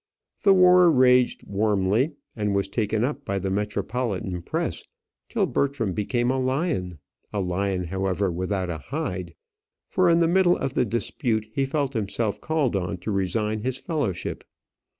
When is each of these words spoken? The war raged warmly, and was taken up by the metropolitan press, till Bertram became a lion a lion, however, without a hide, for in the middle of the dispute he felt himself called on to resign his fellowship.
The 0.41 0.55
war 0.55 0.89
raged 0.91 1.43
warmly, 1.45 2.13
and 2.35 2.55
was 2.55 2.67
taken 2.67 3.03
up 3.03 3.23
by 3.23 3.37
the 3.37 3.51
metropolitan 3.51 4.41
press, 4.41 4.83
till 5.29 5.45
Bertram 5.45 5.93
became 5.93 6.31
a 6.31 6.39
lion 6.39 6.97
a 7.31 7.39
lion, 7.39 7.83
however, 7.83 8.31
without 8.31 8.71
a 8.71 8.79
hide, 8.79 9.35
for 9.87 10.09
in 10.09 10.17
the 10.17 10.27
middle 10.27 10.57
of 10.57 10.73
the 10.73 10.85
dispute 10.85 11.45
he 11.53 11.65
felt 11.67 11.93
himself 11.93 12.41
called 12.41 12.75
on 12.75 12.97
to 12.97 13.11
resign 13.11 13.59
his 13.61 13.77
fellowship. 13.77 14.43